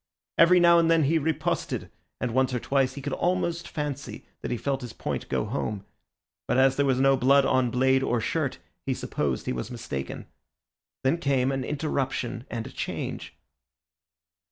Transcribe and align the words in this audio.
Every 0.39 0.59
now 0.59 0.79
and 0.79 0.89
then 0.89 1.03
he 1.03 1.19
riposted, 1.19 1.91
and 2.19 2.31
once 2.33 2.55
or 2.55 2.59
twice 2.59 2.93
he 2.95 3.03
could 3.03 3.13
almost 3.13 3.67
fancy 3.67 4.25
that 4.41 4.49
he 4.49 4.57
felt 4.57 4.81
his 4.81 4.93
point 4.93 5.29
go 5.29 5.45
home, 5.45 5.85
but 6.47 6.57
as 6.57 6.75
there 6.75 6.87
was 6.87 6.99
no 6.99 7.15
blood 7.15 7.45
on 7.45 7.69
blade 7.69 8.01
or 8.01 8.19
shirt 8.19 8.57
he 8.87 8.95
supposed 8.95 9.45
he 9.45 9.53
was 9.53 9.69
mistaken. 9.69 10.25
Then 11.03 11.19
came 11.19 11.51
an 11.51 11.63
interruption 11.63 12.47
and 12.49 12.65
a 12.65 12.71
change. 12.71 13.35